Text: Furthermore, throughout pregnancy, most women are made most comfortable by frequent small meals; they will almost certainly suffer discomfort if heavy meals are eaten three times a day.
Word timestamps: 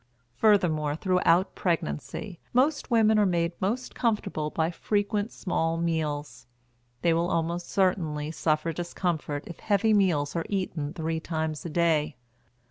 Furthermore, 0.33 0.95
throughout 0.95 1.53
pregnancy, 1.53 2.39
most 2.53 2.89
women 2.89 3.19
are 3.19 3.25
made 3.27 3.51
most 3.59 3.93
comfortable 3.93 4.49
by 4.49 4.71
frequent 4.71 5.31
small 5.31 5.77
meals; 5.77 6.47
they 7.03 7.13
will 7.13 7.29
almost 7.29 7.69
certainly 7.69 8.31
suffer 8.31 8.73
discomfort 8.73 9.43
if 9.45 9.59
heavy 9.59 9.93
meals 9.93 10.35
are 10.35 10.47
eaten 10.49 10.91
three 10.91 11.19
times 11.19 11.67
a 11.67 11.69
day. 11.69 12.15